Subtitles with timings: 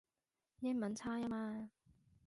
[0.61, 1.69] 英文差吖嘛